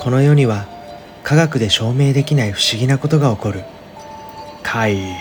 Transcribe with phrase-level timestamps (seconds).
[0.00, 0.66] この世には
[1.22, 3.64] 科学で証明できない不思議なことが起こる。
[4.62, 5.14] 怪異。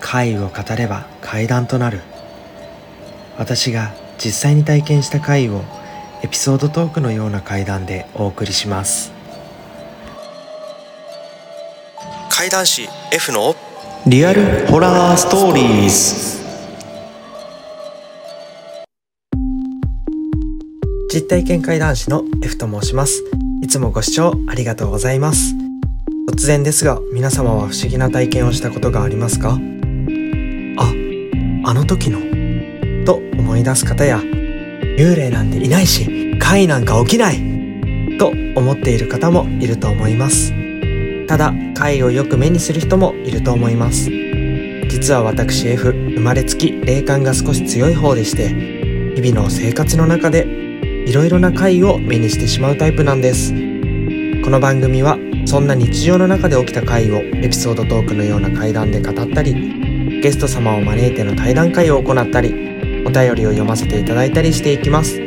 [0.00, 2.00] 怪異を語れば怪談となる。
[3.36, 5.64] 私が実際に体験した怪異を
[6.22, 9.12] エピソードトークのような怪談でお送りします。
[12.30, 13.54] 怪談師 F の
[14.06, 16.38] リアルホラーストーリーズ。
[21.12, 23.24] 実体験怪談師の F と申します
[23.60, 25.54] いつもご視聴ありがとうございます。
[26.30, 29.58] 突然ですが皆様は不思議な体験をしたことがありますか？
[29.58, 29.58] あ
[31.64, 32.20] あの時の？
[33.04, 38.16] と思い出す方や幽霊なんていないし怪なんか起きない！
[38.18, 40.52] と思っている方もいると思います。
[41.26, 44.08] ただ怪をよく目にする人もいると思います。
[44.88, 48.48] 実は私 F 生まれつき霊感が少し強い方でして
[49.20, 50.46] 日々の生活の中で
[51.08, 53.54] いろいろな回を目にしてしまうタイプなんです。
[54.44, 62.50] この番組はそんな日常の中で起きた回をエピソードトークのような怪談で語ったりゲスト様を招いての対談会を行ったり
[63.06, 65.18] お便りを読ませていただいたりしていきます。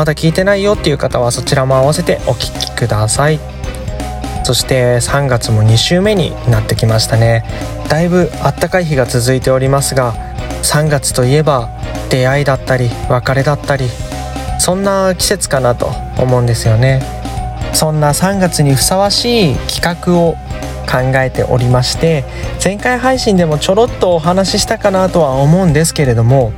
[0.00, 3.38] まだ聞いてないよっていう方はそちらも合わせてお聴きください。
[4.44, 7.44] そして3月も2週目になってきましたね。
[7.90, 10.14] だいぶあったかい日が続いておりますが
[10.62, 11.68] 3月といえば
[12.08, 13.90] 出会いだったり別れだったり
[14.58, 17.02] そんな季節かなと思うんですよね。
[17.74, 20.32] そんな3月にふさわしい企画を
[20.90, 22.24] 考えておりまして
[22.64, 26.54] 前回配信でもちょろっとお話ししたかなとは思うんですけれども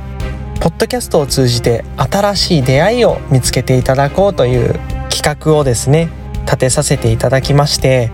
[0.63, 4.79] ポッドキャストを通じて新しい出会いを見つけていただこうという
[5.09, 6.07] 企画をですね
[6.45, 8.11] 立てさせていただきまして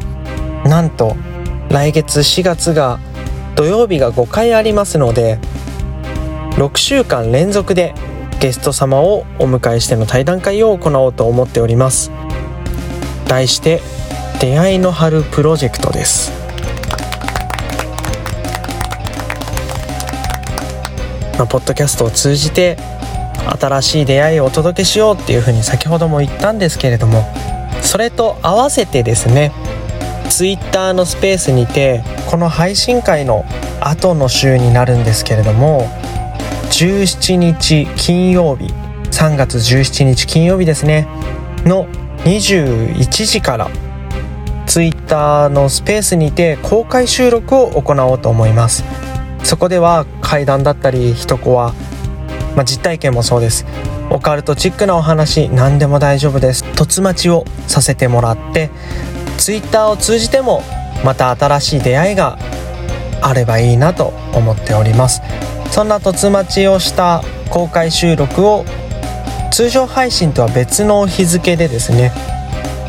[0.66, 1.16] なんと
[1.70, 3.00] 来月4月が
[3.56, 5.38] 土曜日が5回ありますので
[6.56, 7.94] 6週間連続で
[8.40, 12.10] ゲスト様をお迎えしての対談会を行おうと思っております。
[13.28, 13.80] 題して
[14.42, 16.39] 出会いの春プロジェクトです。
[21.40, 22.78] まあ、ポッドキャストを通じて
[23.60, 27.24] 新しい出会いをお届けしようっていうふうに先ほども言ったんですけれども
[27.82, 29.54] それと合わせてですね
[30.30, 33.46] Twitter のスペースにてこの配信会の
[33.80, 35.88] 後の週になるんですけれども
[36.72, 38.66] 17日金曜日
[39.12, 41.08] 3月17日金曜日ですね
[41.64, 41.88] の
[42.26, 43.70] 21時から
[44.68, 48.84] Twitter のスペースにて公開収録を行おうと思います。
[49.44, 51.74] そこでは怪談だったり一コア、
[52.56, 53.66] まあ、実体験もそうです。
[54.12, 56.64] オカルトチックなお話何でも大丈夫です。
[56.76, 58.70] 凸待ちをさせてもらって
[59.40, 60.62] ツイッターを通じても
[61.04, 62.38] また新しい出会いが
[63.22, 65.24] あればいいなと思っております。
[65.72, 68.66] そんな凸待ちをした公開収録を
[69.52, 72.14] 通常配信とは別の日付でですね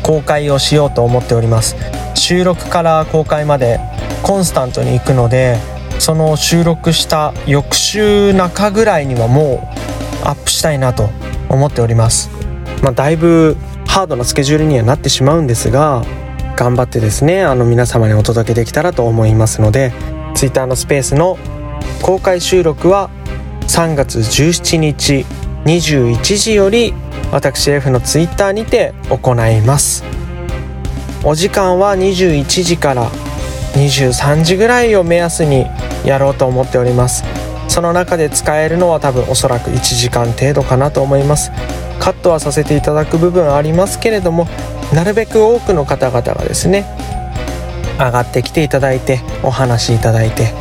[0.03, 1.75] 公開をしようと思っております。
[2.13, 3.79] 収録から公開まで
[4.21, 5.57] コンスタントに行くので
[6.01, 9.69] その収録した翌週中ぐらいにはも
[10.23, 11.11] うアップしたいなと
[11.47, 12.31] 思っております。
[12.81, 13.55] まあ、だいぶ
[13.85, 16.03] ハードなスケジュールにはなってしまうんですが
[16.55, 19.93] 頑張ってですねあの皆様にお届けできたらと思いますので
[20.33, 21.37] Twitter のスペースの
[22.01, 23.11] 公開収録は
[23.67, 25.23] 3月17日
[25.65, 26.95] 21時より
[27.31, 30.03] 私 F の Twitter にて行います
[31.23, 33.11] お時間は21時から
[33.73, 35.67] 23時ぐらいを目安に
[36.05, 37.23] やろうと思っております。
[37.67, 41.51] その中で使えるのは多分おそらく1時間程度かなと思います。
[41.99, 44.47] カットはさせていただく部分ありますけれども
[44.91, 46.85] なるべく多くの方々がですね
[47.99, 50.51] 上がってきていただいてお話しいただいて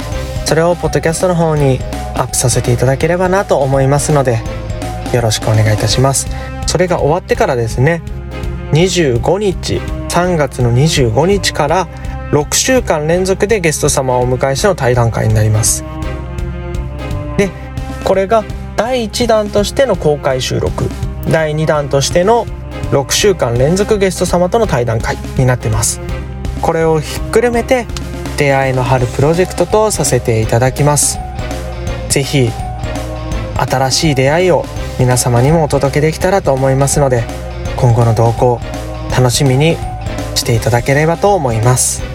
[0.44, 1.78] それをポッドキャストの方に
[2.14, 4.40] アップさせていただければなと思いますので
[5.14, 6.28] よろしくお願いいたします。
[6.66, 8.02] それが終わってからですね
[8.72, 9.76] 25日
[10.10, 11.88] 3月の25日から
[12.30, 15.84] 6週間連続でゲスト様をお迎えしての対談会になります。
[17.36, 17.50] で
[18.04, 18.44] これが
[18.76, 20.84] 第1弾としての公開収録。
[21.28, 22.46] 第2弾としての
[22.92, 26.00] 6週間連続ゲスト様との対談会になってます。
[26.62, 27.86] これをひっくるめて
[28.36, 31.18] 出会いの春プロジェクトとさせていただきます。
[32.08, 32.50] 是非
[33.56, 34.64] 新しい出会いを
[34.98, 37.24] 皆様にもお届けできたらと思いますので
[37.76, 38.60] 今後の動向
[39.16, 39.76] 楽しみに
[40.34, 42.09] していただければと思います。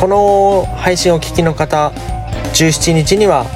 [0.00, 1.90] この配信を聞きの方
[2.54, 3.46] 17日には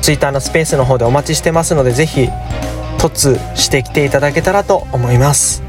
[0.00, 2.28] Twitter のスペースの方でお待ちしてますので是非
[2.98, 5.60] 突してきていただけたらと思います。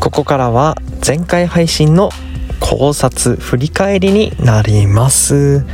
[0.00, 0.76] ここからは
[1.06, 2.10] 前回配信の
[2.58, 5.64] 考察振り返りになります。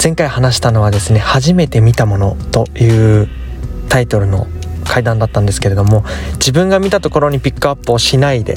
[0.00, 3.28] 前回話したのはですね初めて見たものという
[3.88, 4.46] タイトルの
[4.84, 6.04] 階段だったんですけれども
[6.34, 8.56] 自分が見たところにピックアップをしないで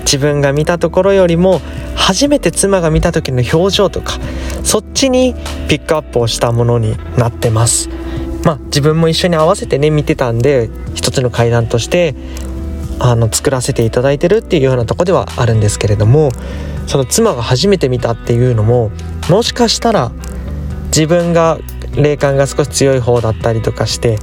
[0.00, 1.60] 自分が見たところよりも
[1.94, 4.18] 初めて妻が見た時の表情とか
[4.64, 5.34] そっちに
[5.68, 7.88] ピックアップをしたものになってます。
[8.44, 12.14] まあ自分も一緒に合わせてね見てたんで一つの階段として
[12.98, 16.30] あの作らせていただいてるっていうようなとこではあるんですけれども
[16.86, 18.90] その妻が初めて見たっていうのも
[19.28, 20.10] もしかしたら
[20.86, 21.58] 自分が
[21.94, 24.18] 霊感が少し強い方だったりとかして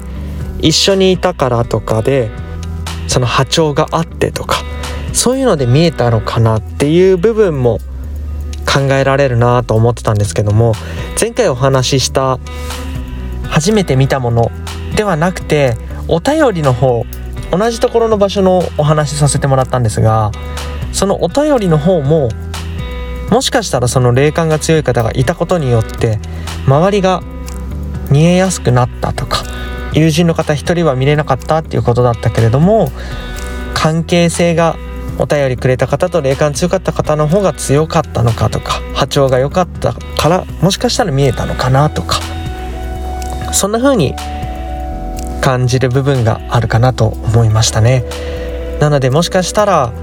[0.62, 2.30] 一緒にいたからとかで
[3.07, 4.62] その波長があってとか
[5.13, 7.80] そういうので見えたのかなっていう部分も
[8.65, 10.74] 考えられるなと思ってたんですけども
[11.19, 12.39] 前回お話しした
[13.50, 14.51] 初めて見たもの
[14.95, 15.75] ではなくて
[16.07, 17.06] お便りの方
[17.51, 20.31] 同じところの場所のお話しさせてもらったんですが
[20.92, 22.30] そのお便りの方も
[23.31, 26.19] もしかしたらその霊感が強い方がいたことによって
[26.65, 27.21] 周りが
[28.12, 29.44] 見えやすくなったとか
[29.97, 32.89] 友人の方一人は見れなかったっていうことだったけれども
[33.73, 34.75] 関係性が
[35.19, 42.19] お便りくれた方と霊感強かった方の方が強かったのかとか波長が良かったからもしかしたら見えたのかなとか
[43.53, 44.13] そんな風に
[45.41, 48.03] 感じる部分があるかなと思いましたね。
[48.79, 49.94] なのでもしかしたら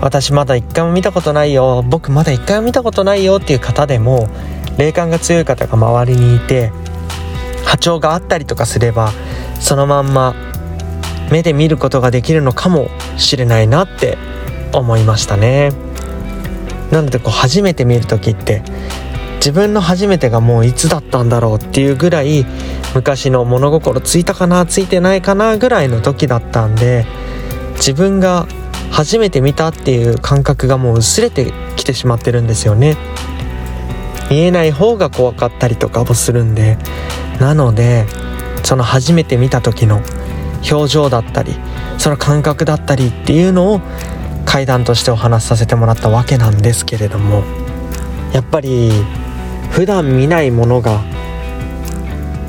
[0.00, 4.28] 私まだ一回も見たことないよ僕まだ一回も見たことないよっていう方でも
[4.78, 6.72] 霊感が強い方が周りにいて
[7.72, 9.12] 波長があったりとかすれば
[9.58, 10.34] そのまんま
[11.30, 14.18] 目で見ることができるのかもしれないなって
[14.74, 15.72] 思いましたね。
[16.90, 18.62] なのでこう初めて見る時って
[19.36, 22.44] 自分の初めてがもういつだったんだろうっていうぐらい
[22.94, 27.06] 昔の物心ついたかなついてないかなぐらいの時だったんで
[27.76, 28.46] 自分が
[28.90, 32.98] 初めて見たっていう感覚がもう薄れてきてしまってるんですよね。
[34.30, 36.78] 見えない方が怖かったりとかもするんで
[37.40, 38.06] なので
[38.64, 40.02] その初めて見た時の
[40.70, 41.54] 表情だったり
[41.98, 43.80] その感覚だったりっていうのを
[44.44, 47.42] 階段としてお話しさせてもらったわけなんですけれども
[48.32, 48.90] やっぱり
[49.70, 51.00] 普段見ないものが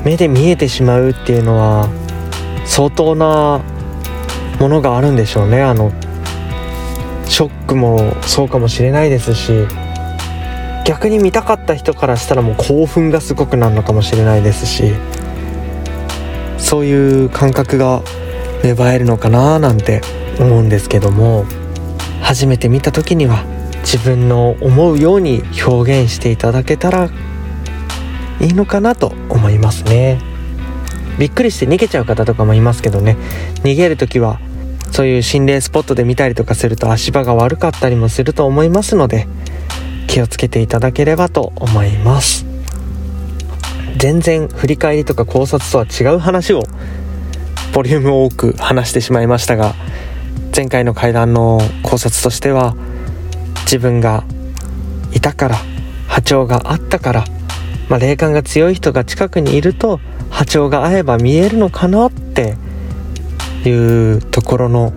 [0.04, 1.88] 目で見えてしまうっていうのは
[2.66, 3.60] 相当な
[4.60, 5.62] ものがあるんでしょうね。
[5.62, 5.92] あの
[7.26, 9.66] ショックもそうかもしれないですし
[10.84, 14.92] 逆に見たかった人からしたらもう興奮がすごくなるのかもしれないですし
[16.58, 18.02] そういう感覚が
[18.62, 20.02] 芽生えるのかななんて
[20.38, 21.44] 思うんですけども
[22.22, 23.44] 初めて見た時には
[23.82, 27.10] 自分の思うように表現していただけたら
[28.40, 30.18] いいのかなと思いますね。
[31.18, 33.16] びっくりして逃げちゃう方とかもいますけどね。
[33.62, 34.40] 逃げる時は
[34.90, 39.28] そういう心霊スポットで見たりとかすると足場が悪かったりもすると思いますので
[40.14, 42.46] 気をつけていただければと思います。
[43.96, 46.62] 全然振り返りとか考察とは違う話を
[47.72, 49.74] ボリューム多く話してしまいましたが
[50.54, 52.76] 前回の会談の考察としては
[53.64, 54.24] 自分が
[55.12, 55.56] いたから
[56.06, 57.24] 波長があったから
[57.88, 62.56] まあ、霊感が強い人が近くにいると波長が合えば見えるのかなって
[63.64, 64.92] いうところの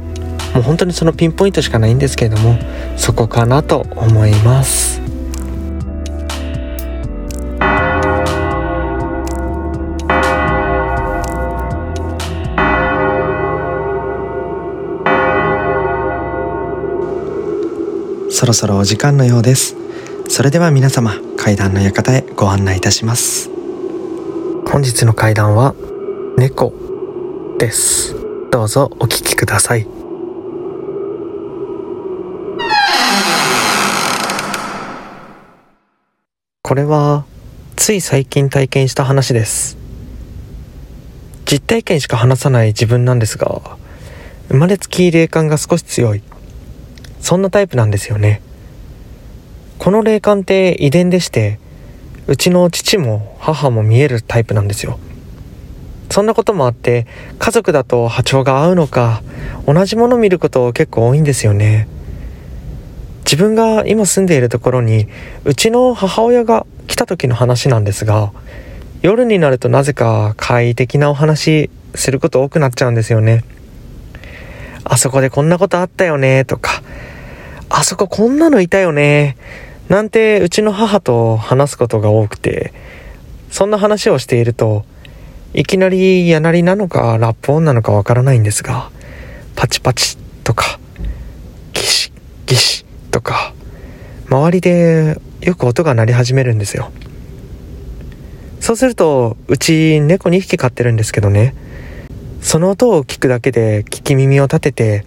[0.53, 2.57] もう本当にそのピンポイントしかないんですけれども
[2.97, 5.06] そこかなと思います。
[18.37, 19.75] そろそろお時間のようです。
[20.29, 23.49] それでは皆様階段の館へご案内いたします。
[24.67, 25.73] 本日の階段は
[26.37, 26.71] 猫
[27.57, 28.15] です。
[28.51, 29.87] どうぞお聞きください。
[36.61, 37.25] これは
[37.75, 39.79] つい最近体験した話です。
[41.47, 43.63] 実体験しか話さない自分なんですが
[44.49, 46.21] 生まれつき霊感が少し強い。
[47.19, 48.41] そんなタイプなんですよね。
[49.79, 51.59] この霊感って遺伝でして
[52.27, 54.99] うちの父も母も見えるタイプなんですよ。
[56.09, 57.05] そんなこともあって
[57.37, 59.21] 家族だと波長が合うのか
[59.65, 61.87] 同じもの見ること結構多いんですよね。
[63.25, 65.07] 自分が今住んでいるところに
[65.43, 68.31] うちの母親が来た時の話なんですが
[69.01, 73.43] 夜になるとなぜか快適なお話すること多くなっちゃうんですよね。
[74.85, 76.81] あそこでこんなことあったよねとか
[77.69, 79.37] あそここんなのいたよね。
[79.89, 82.73] なんてうちの母と話すことが多くて。
[83.49, 84.85] そんな話をしていると
[85.53, 88.91] いきなりやなりなのかラップ音なのかわからないんですが
[89.55, 90.79] パチパチとか
[91.73, 92.11] ギシ
[92.45, 93.53] ギシとか
[94.29, 96.91] 周りでよく音が鳴り始めるんですよ。
[98.59, 101.55] そうするとうち猫2匹飼ってるんですけどね。
[102.41, 105.05] その音を聞くだけで聞き耳を立てて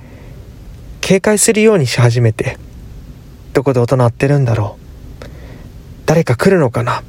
[1.11, 2.57] 警戒するようにし始めて
[3.53, 4.79] どこで音鳴ってるんだろ
[5.21, 5.27] う。
[6.07, 7.03] 誰か来るのかな。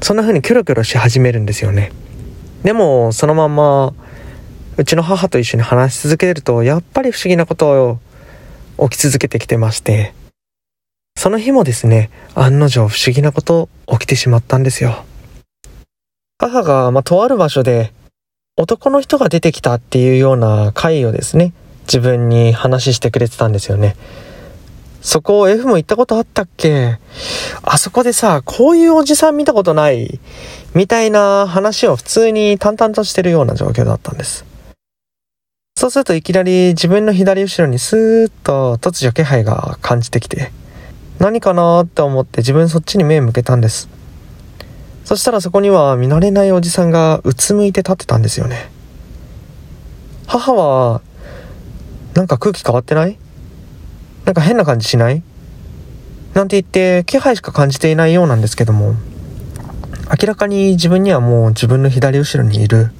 [0.00, 1.92] そんな風にキョロキョロし始めるんですよね。
[2.62, 3.92] でもそのまんま
[4.78, 7.98] うちの母と一緒に話し続けるとやっぱり不思議なこと
[8.78, 10.14] を起き続けてきてまして、
[11.18, 15.04] その日もですね、案の定不思議なこと起きてしまったんですよ。
[16.38, 17.92] 母が、まあ、とある場所で
[18.56, 21.52] 男の人が出てきたっていうような回をですね、
[21.86, 23.96] 自分に話してくれてたんですよね。
[25.00, 26.98] そこ F も行ったことあったっけ？
[27.62, 30.18] あそこでさ、こういうおじさん見たことない
[30.74, 34.44] みたいな話を普通に淡々としてるような状況だったんです。
[35.76, 40.50] そうするといきなり自分の左後ろにスーッと突如気配が感じてきて、
[41.20, 43.88] 何かなーって思って自分そっちに目向けたんです。
[45.04, 48.70] そしたらそこには見慣れないおじさんがうつむいて立ってたんですよね。
[50.26, 51.00] 母は、
[52.16, 53.18] なんか空気変わってない？
[54.24, 55.22] なんか変な感じしない？
[56.34, 58.94] なんて言って気配しか感じていないようなんですけども、
[60.20, 62.90] 明らかに自分にはもう自分の左後ろにいる。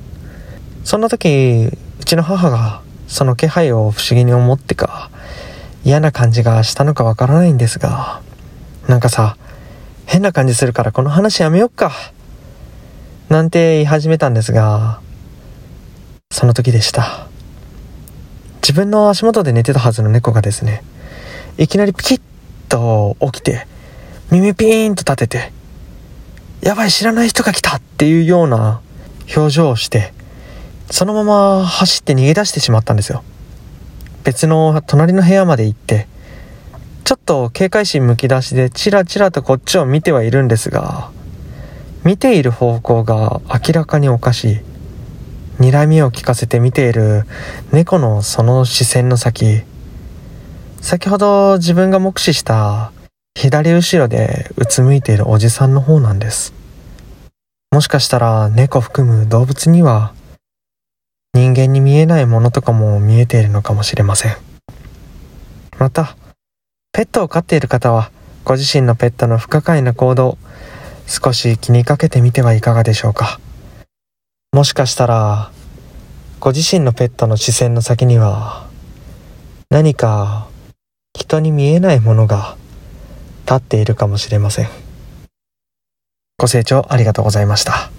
[0.84, 5.10] そんな時う、ちの母がその気配を不思議に思ってか
[5.82, 8.20] 嫌な感じがしたのかわからないんですが
[8.86, 9.36] なんかさ
[10.04, 11.90] 変な感じするからこの話やめよっか
[13.28, 15.00] なんて言い始めたんですが
[16.30, 17.28] その時でした。
[18.62, 20.82] 自分の足元で寝てたはずの猫がですね
[21.58, 22.20] いきなりピキッ
[22.68, 23.66] と起きて
[24.30, 25.52] 耳ピーンと立てて
[26.62, 28.80] やばい知らない人が来たっていうような
[29.36, 30.12] 表情をして
[30.90, 33.24] そのまま走って逃げ出してしまったんですよ。
[34.24, 36.08] 別の隣の部屋まで行って
[37.04, 41.10] ちょっと警戒心むき出しでチラチラとこっちを見てはいるんですが
[42.02, 44.60] 見ている方向が明らかにおかしい。
[45.58, 47.24] 睨みを利かせて見ている
[47.72, 49.62] 猫のその視線の先
[50.80, 52.92] 先ほど自分が目視した
[53.34, 56.54] 左後ろでうつむいているおじさんの方なんです
[57.70, 60.12] もしかしたら猫含む動物には
[61.36, 64.36] 人間に見えないものとかも見えているのかもしれません。
[65.78, 66.16] また、
[66.92, 68.10] ペットを飼っている方は、
[68.42, 70.38] ご自身のペットの不可解な行動、
[71.06, 73.38] 少し気にかけてみてはいかがでしょうか。
[74.56, 75.50] もしかしたら、
[76.40, 78.66] ご自身のペットの視線の先には、
[79.68, 80.48] 何か
[81.12, 82.56] 人に見えないものが
[83.42, 84.68] 立っているかもしれません。
[86.38, 87.90] ご清聴ありがとうございました。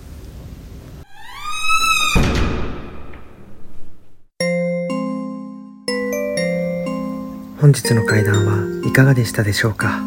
[7.61, 10.01] 本日の会談はいかがでしたでしょうか？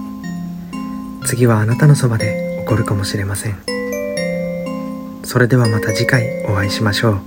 [1.26, 3.79] 次はあなたのそばで起こるかもしれません
[5.30, 7.20] それではまた次回お会いしましょう。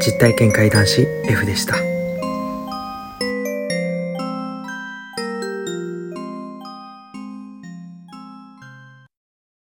[0.00, 1.85] 実体験会談師 F でした。